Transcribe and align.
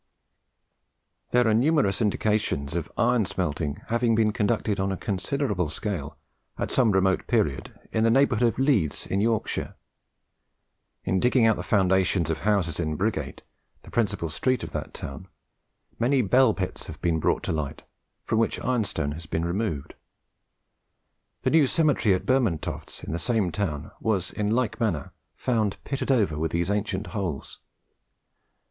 There 1.29 1.47
are 1.47 1.53
numerous 1.53 2.01
indications 2.01 2.73
of 2.73 2.91
iron 2.97 3.25
smelting 3.25 3.83
having 3.89 4.15
been 4.15 4.31
conducted 4.33 4.79
on 4.79 4.91
a 4.91 4.97
considerable 4.97 5.69
scale 5.69 6.17
at 6.57 6.71
some 6.71 6.89
remote 6.89 7.27
period 7.27 7.79
in 7.91 8.03
the 8.03 8.09
neighbourhood 8.09 8.47
of 8.47 8.57
Leeds, 8.57 9.05
in 9.05 9.21
Yorkshire. 9.21 9.75
In 11.03 11.19
digging 11.19 11.45
out 11.45 11.55
the 11.55 11.61
foundations 11.61 12.31
of 12.31 12.39
houses 12.39 12.79
in 12.79 12.97
Briggate, 12.97 13.41
the 13.83 13.91
principal 13.91 14.27
street 14.29 14.63
of 14.63 14.71
that 14.71 14.91
town, 14.95 15.27
many 15.99 16.23
"bell 16.23 16.55
pits" 16.55 16.87
have 16.87 16.99
been 17.03 17.19
brought 17.19 17.43
to 17.43 17.51
light, 17.51 17.83
from 18.23 18.39
which 18.39 18.59
ironstone 18.59 19.11
has 19.11 19.27
been 19.27 19.45
removed. 19.45 19.93
The 21.43 21.51
new 21.51 21.67
cemetery 21.67 22.15
at 22.15 22.25
Burmandtofts, 22.25 23.03
in 23.03 23.11
the 23.11 23.19
same 23.19 23.51
town, 23.51 23.91
was 23.99 24.31
in 24.31 24.49
like 24.49 24.79
manner 24.79 25.13
found 25.35 25.77
pitted 25.83 26.09
over 26.09 26.39
with 26.39 26.49
these 26.51 26.71
ancient 26.71 27.05
holes. 27.13 27.59